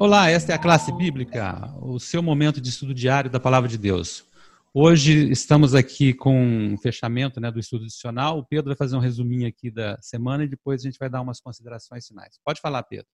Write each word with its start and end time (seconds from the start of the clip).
Olá, 0.00 0.30
esta 0.30 0.52
é 0.52 0.54
a 0.54 0.58
classe 0.58 0.90
bíblica, 0.92 1.76
o 1.78 2.00
seu 2.00 2.22
momento 2.22 2.58
de 2.58 2.70
estudo 2.70 2.94
diário 2.94 3.30
da 3.30 3.38
palavra 3.38 3.68
de 3.68 3.76
Deus. 3.76 4.24
Hoje 4.72 5.30
estamos 5.30 5.74
aqui 5.74 6.14
com 6.14 6.72
o 6.72 6.78
fechamento 6.78 7.38
né, 7.38 7.50
do 7.50 7.60
estudo 7.60 7.84
adicional. 7.84 8.38
O 8.38 8.46
Pedro 8.46 8.70
vai 8.70 8.76
fazer 8.76 8.96
um 8.96 9.00
resuminho 9.00 9.46
aqui 9.46 9.70
da 9.70 10.00
semana 10.00 10.44
e 10.44 10.48
depois 10.48 10.80
a 10.80 10.84
gente 10.84 10.98
vai 10.98 11.10
dar 11.10 11.20
umas 11.20 11.38
considerações 11.38 12.06
finais. 12.06 12.40
Pode 12.42 12.62
falar, 12.62 12.82
Pedro. 12.84 13.08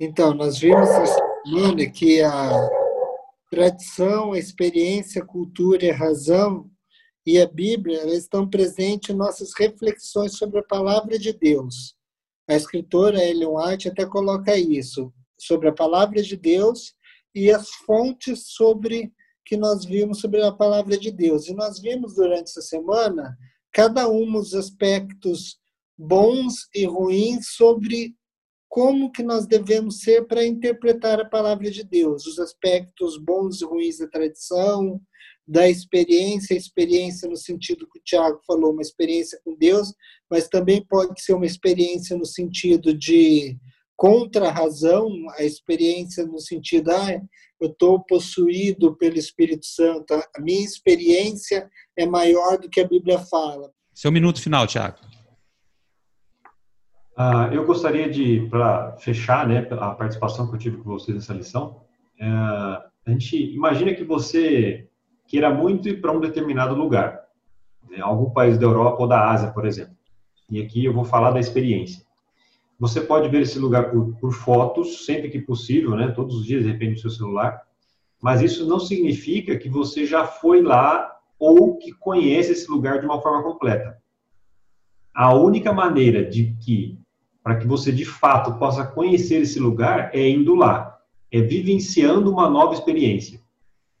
Então, 0.00 0.34
nós 0.34 0.58
vimos 0.58 0.88
essa 0.88 1.22
semana 1.46 1.88
que 1.88 2.20
a 2.20 2.50
tradição, 3.48 4.32
a 4.32 4.38
experiência, 4.40 5.22
a 5.22 5.26
cultura 5.26 5.84
e 5.84 5.90
a 5.92 5.96
razão 5.96 6.68
e 7.24 7.40
a 7.40 7.46
Bíblia 7.46 8.04
estão 8.16 8.50
presentes 8.50 9.10
em 9.10 9.16
nossas 9.16 9.52
reflexões 9.56 10.36
sobre 10.36 10.58
a 10.58 10.64
palavra 10.64 11.16
de 11.20 11.32
Deus. 11.32 11.94
A 12.50 12.56
escritora 12.56 13.24
Ellen 13.24 13.46
White 13.46 13.86
até 13.86 14.04
coloca 14.04 14.56
isso 14.56 15.14
sobre 15.46 15.68
a 15.68 15.72
palavra 15.72 16.22
de 16.22 16.36
Deus 16.36 16.94
e 17.34 17.50
as 17.50 17.68
fontes 17.70 18.44
sobre 18.48 19.12
que 19.44 19.56
nós 19.56 19.84
vimos 19.84 20.20
sobre 20.20 20.42
a 20.42 20.52
palavra 20.52 20.96
de 20.96 21.10
Deus. 21.10 21.48
E 21.48 21.54
nós 21.54 21.80
vimos 21.80 22.14
durante 22.14 22.50
essa 22.50 22.62
semana 22.62 23.36
cada 23.72 24.08
um 24.08 24.30
dos 24.32 24.54
aspectos 24.54 25.58
bons 25.98 26.68
e 26.74 26.84
ruins 26.84 27.48
sobre 27.56 28.14
como 28.68 29.12
que 29.12 29.22
nós 29.22 29.46
devemos 29.46 30.00
ser 30.00 30.26
para 30.26 30.46
interpretar 30.46 31.20
a 31.20 31.28
palavra 31.28 31.70
de 31.70 31.84
Deus, 31.84 32.26
os 32.26 32.38
aspectos 32.38 33.18
bons 33.18 33.60
e 33.60 33.64
ruins 33.66 33.98
da 33.98 34.08
tradição, 34.08 34.98
da 35.46 35.68
experiência, 35.68 36.54
experiência 36.54 37.28
no 37.28 37.36
sentido 37.36 37.86
que 37.86 37.98
o 37.98 38.02
Tiago 38.02 38.40
falou, 38.46 38.72
uma 38.72 38.80
experiência 38.80 39.38
com 39.44 39.54
Deus, 39.56 39.92
mas 40.30 40.48
também 40.48 40.84
pode 40.86 41.22
ser 41.22 41.34
uma 41.34 41.44
experiência 41.44 42.16
no 42.16 42.24
sentido 42.24 42.96
de 42.96 43.58
contra 43.96 44.48
a 44.48 44.52
razão, 44.52 45.08
a 45.38 45.44
experiência 45.44 46.26
no 46.26 46.38
sentido, 46.38 46.90
ah, 46.90 47.20
eu 47.60 47.68
estou 47.68 48.00
possuído 48.00 48.96
pelo 48.96 49.16
Espírito 49.16 49.66
Santo, 49.66 50.12
a 50.14 50.40
minha 50.40 50.64
experiência 50.64 51.70
é 51.96 52.04
maior 52.04 52.58
do 52.58 52.68
que 52.68 52.80
a 52.80 52.88
Bíblia 52.88 53.18
fala. 53.18 53.70
Seu 53.94 54.10
minuto 54.10 54.40
final, 54.42 54.66
Tiago. 54.66 54.98
Ah, 57.16 57.50
eu 57.52 57.64
gostaria 57.64 58.10
de, 58.10 58.48
para 58.48 58.96
fechar 58.96 59.46
né, 59.46 59.68
a 59.70 59.90
participação 59.90 60.48
que 60.48 60.54
eu 60.56 60.58
tive 60.58 60.78
com 60.78 60.90
vocês 60.90 61.14
nessa 61.14 61.34
lição, 61.34 61.82
é, 62.18 62.26
a 62.26 63.10
gente 63.10 63.36
imagina 63.54 63.94
que 63.94 64.04
você 64.04 64.88
queira 65.26 65.52
muito 65.52 65.88
ir 65.88 66.00
para 66.00 66.12
um 66.12 66.20
determinado 66.20 66.74
lugar, 66.74 67.20
né, 67.90 68.00
algum 68.00 68.30
país 68.30 68.58
da 68.58 68.66
Europa 68.66 69.02
ou 69.02 69.08
da 69.08 69.30
Ásia, 69.30 69.50
por 69.50 69.66
exemplo. 69.66 69.94
E 70.50 70.60
aqui 70.60 70.84
eu 70.84 70.92
vou 70.92 71.04
falar 71.04 71.30
da 71.30 71.40
experiência. 71.40 72.04
Você 72.78 73.00
pode 73.00 73.28
ver 73.28 73.42
esse 73.42 73.58
lugar 73.58 73.90
por, 73.90 74.16
por 74.16 74.32
fotos, 74.32 75.04
sempre 75.06 75.30
que 75.30 75.40
possível, 75.40 75.94
né? 75.94 76.08
Todos 76.08 76.36
os 76.36 76.44
dias, 76.44 76.64
de 76.64 76.70
repente, 76.70 76.92
no 76.92 76.98
seu 76.98 77.10
celular. 77.10 77.62
Mas 78.20 78.40
isso 78.40 78.66
não 78.66 78.80
significa 78.80 79.56
que 79.56 79.68
você 79.68 80.04
já 80.04 80.26
foi 80.26 80.62
lá 80.62 81.16
ou 81.38 81.76
que 81.76 81.92
conhece 81.92 82.52
esse 82.52 82.70
lugar 82.70 83.00
de 83.00 83.06
uma 83.06 83.20
forma 83.20 83.42
completa. 83.42 84.00
A 85.14 85.34
única 85.34 85.72
maneira 85.72 86.24
de 86.24 86.56
que, 86.60 86.98
para 87.42 87.56
que 87.56 87.66
você 87.66 87.92
de 87.92 88.04
fato 88.04 88.58
possa 88.58 88.86
conhecer 88.86 89.42
esse 89.42 89.58
lugar, 89.58 90.10
é 90.14 90.28
indo 90.28 90.54
lá, 90.54 90.98
é 91.30 91.40
vivenciando 91.40 92.30
uma 92.30 92.48
nova 92.48 92.74
experiência. 92.74 93.40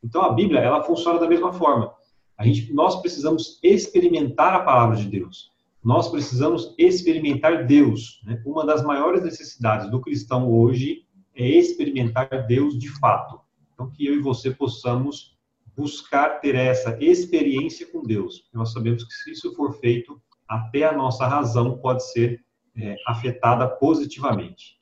Então 0.02 0.22
a 0.22 0.32
Bíblia, 0.32 0.60
ela 0.60 0.82
funciona 0.82 1.18
da 1.18 1.28
mesma 1.28 1.52
forma. 1.52 1.92
A 2.36 2.44
gente, 2.44 2.72
nós 2.72 3.00
precisamos 3.00 3.58
experimentar 3.62 4.54
a 4.54 4.60
palavra 4.60 4.96
de 4.96 5.06
Deus 5.08 5.51
nós 5.82 6.08
precisamos 6.08 6.74
experimentar 6.78 7.66
Deus. 7.66 8.22
Né? 8.24 8.40
Uma 8.46 8.64
das 8.64 8.84
maiores 8.84 9.22
necessidades 9.22 9.90
do 9.90 10.00
cristão 10.00 10.50
hoje 10.50 11.04
é 11.34 11.46
experimentar 11.46 12.46
Deus 12.46 12.78
de 12.78 12.88
fato. 13.00 13.40
Então, 13.72 13.90
que 13.90 14.06
eu 14.06 14.14
e 14.14 14.20
você 14.20 14.50
possamos 14.50 15.36
buscar 15.76 16.40
ter 16.40 16.54
essa 16.54 16.96
experiência 17.00 17.90
com 17.90 18.02
Deus. 18.02 18.48
Nós 18.52 18.72
sabemos 18.72 19.04
que 19.04 19.12
se 19.12 19.32
isso 19.32 19.54
for 19.54 19.72
feito, 19.80 20.20
até 20.48 20.84
a 20.84 20.92
nossa 20.92 21.26
razão 21.26 21.78
pode 21.78 22.06
ser 22.12 22.44
é, 22.76 22.96
afetada 23.06 23.66
positivamente. 23.66 24.78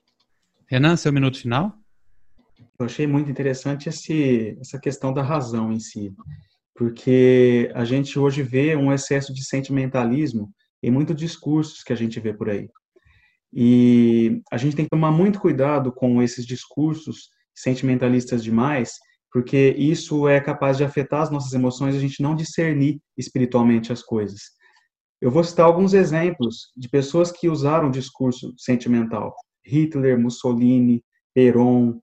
Renan, 0.66 0.96
seu 0.96 1.12
minuto 1.12 1.38
final? 1.38 1.72
Eu 2.78 2.86
achei 2.86 3.06
muito 3.06 3.30
interessante 3.30 3.88
esse, 3.88 4.56
essa 4.60 4.78
questão 4.78 5.12
da 5.12 5.22
razão 5.22 5.72
em 5.72 5.78
si, 5.78 6.14
porque 6.74 7.70
a 7.74 7.84
gente 7.84 8.18
hoje 8.18 8.42
vê 8.42 8.74
um 8.74 8.92
excesso 8.92 9.32
de 9.32 9.44
sentimentalismo 9.44 10.52
em 10.82 10.90
muitos 10.90 11.16
discursos 11.16 11.82
que 11.82 11.92
a 11.92 11.96
gente 11.96 12.18
vê 12.20 12.32
por 12.32 12.48
aí. 12.48 12.68
E 13.52 14.42
a 14.50 14.56
gente 14.56 14.76
tem 14.76 14.84
que 14.84 14.90
tomar 14.90 15.10
muito 15.10 15.40
cuidado 15.40 15.92
com 15.92 16.22
esses 16.22 16.46
discursos 16.46 17.30
sentimentalistas 17.54 18.42
demais, 18.42 18.94
porque 19.32 19.74
isso 19.76 20.28
é 20.28 20.40
capaz 20.40 20.76
de 20.76 20.84
afetar 20.84 21.22
as 21.22 21.30
nossas 21.30 21.52
emoções, 21.52 21.94
a 21.94 22.00
gente 22.00 22.22
não 22.22 22.34
discernir 22.34 23.00
espiritualmente 23.16 23.92
as 23.92 24.02
coisas. 24.02 24.40
Eu 25.20 25.30
vou 25.30 25.44
citar 25.44 25.66
alguns 25.66 25.92
exemplos 25.92 26.72
de 26.76 26.88
pessoas 26.88 27.30
que 27.30 27.48
usaram 27.48 27.90
discurso 27.90 28.54
sentimental. 28.56 29.34
Hitler, 29.64 30.18
Mussolini, 30.18 31.04
Perón, 31.34 32.00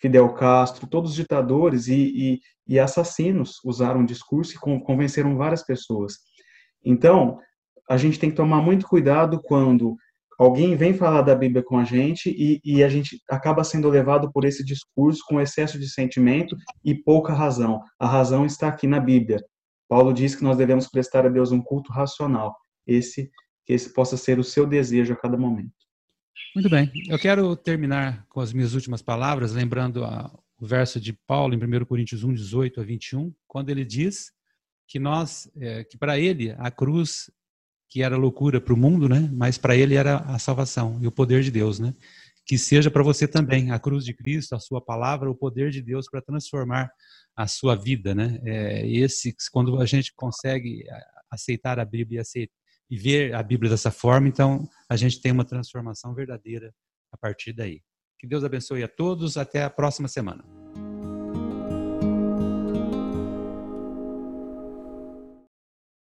Fidel 0.00 0.32
Castro, 0.32 0.86
todos 0.86 1.10
os 1.10 1.16
ditadores 1.16 1.88
e, 1.88 1.94
e, 1.94 2.40
e 2.66 2.78
assassinos 2.78 3.58
usaram 3.64 4.04
discurso 4.04 4.54
e 4.54 4.82
convenceram 4.82 5.36
várias 5.36 5.62
pessoas. 5.62 6.18
Então, 6.84 7.38
a 7.88 7.96
gente 7.96 8.18
tem 8.18 8.30
que 8.30 8.36
tomar 8.36 8.62
muito 8.62 8.86
cuidado 8.86 9.40
quando 9.42 9.96
alguém 10.38 10.76
vem 10.76 10.94
falar 10.94 11.22
da 11.22 11.34
Bíblia 11.34 11.62
com 11.62 11.78
a 11.78 11.84
gente 11.84 12.30
e, 12.30 12.60
e, 12.64 12.82
a 12.82 12.88
gente 12.88 13.20
acaba 13.30 13.62
sendo 13.62 13.88
levado 13.88 14.32
por 14.32 14.44
esse 14.44 14.64
discurso 14.64 15.22
com 15.26 15.40
excesso 15.40 15.78
de 15.78 15.88
sentimento 15.88 16.56
e 16.84 16.94
pouca 16.94 17.32
razão. 17.32 17.80
A 17.98 18.06
razão 18.06 18.44
está 18.44 18.68
aqui 18.68 18.86
na 18.86 18.98
Bíblia. 18.98 19.42
Paulo 19.88 20.12
diz 20.12 20.34
que 20.34 20.42
nós 20.42 20.56
devemos 20.56 20.88
prestar 20.88 21.26
a 21.26 21.28
Deus 21.28 21.52
um 21.52 21.62
culto 21.62 21.92
racional. 21.92 22.56
Esse 22.86 23.30
que 23.64 23.72
esse 23.72 23.92
possa 23.92 24.16
ser 24.16 24.38
o 24.38 24.44
seu 24.44 24.66
desejo 24.66 25.12
a 25.12 25.16
cada 25.16 25.36
momento. 25.36 25.72
Muito 26.54 26.68
bem. 26.68 26.90
Eu 27.08 27.18
quero 27.18 27.56
terminar 27.56 28.26
com 28.28 28.40
as 28.40 28.52
minhas 28.52 28.74
últimas 28.74 29.02
palavras, 29.02 29.52
lembrando 29.52 30.04
a, 30.04 30.30
o 30.58 30.66
verso 30.66 31.00
de 31.00 31.12
Paulo 31.12 31.54
em 31.54 31.58
1 31.58 31.84
Coríntios 31.84 32.24
1, 32.24 32.34
18 32.34 32.80
a 32.80 32.84
21, 32.84 33.32
quando 33.46 33.70
ele 33.70 33.84
diz 33.84 34.32
que 34.86 34.98
nós, 34.98 35.50
é, 35.56 35.84
que 35.84 35.96
para 35.96 36.18
ele 36.18 36.54
a 36.58 36.70
cruz 36.70 37.30
que 37.94 38.02
era 38.02 38.16
loucura 38.16 38.60
para 38.60 38.74
o 38.74 38.76
mundo, 38.76 39.08
né? 39.08 39.30
Mas 39.32 39.56
para 39.56 39.76
ele 39.76 39.94
era 39.94 40.16
a 40.16 40.36
salvação 40.36 40.98
e 41.00 41.06
o 41.06 41.12
poder 41.12 41.44
de 41.44 41.50
Deus, 41.52 41.78
né? 41.78 41.94
Que 42.44 42.58
seja 42.58 42.90
para 42.90 43.04
você 43.04 43.28
também 43.28 43.70
a 43.70 43.78
cruz 43.78 44.04
de 44.04 44.12
Cristo, 44.12 44.56
a 44.56 44.58
sua 44.58 44.80
palavra, 44.80 45.30
o 45.30 45.34
poder 45.34 45.70
de 45.70 45.80
Deus 45.80 46.10
para 46.10 46.20
transformar 46.20 46.90
a 47.36 47.46
sua 47.46 47.76
vida, 47.76 48.12
né? 48.12 48.40
É 48.44 48.84
esse 48.84 49.32
quando 49.52 49.80
a 49.80 49.86
gente 49.86 50.12
consegue 50.16 50.82
aceitar 51.30 51.78
a 51.78 51.84
Bíblia 51.84 52.22
e, 52.34 52.50
e 52.90 52.98
ver 52.98 53.32
a 53.32 53.44
Bíblia 53.44 53.70
dessa 53.70 53.92
forma, 53.92 54.26
então 54.26 54.68
a 54.90 54.96
gente 54.96 55.20
tem 55.20 55.30
uma 55.30 55.44
transformação 55.44 56.12
verdadeira 56.16 56.74
a 57.12 57.16
partir 57.16 57.52
daí. 57.52 57.80
Que 58.18 58.26
Deus 58.26 58.42
abençoe 58.42 58.82
a 58.82 58.88
todos. 58.88 59.36
Até 59.36 59.62
a 59.62 59.70
próxima 59.70 60.08
semana. 60.08 60.53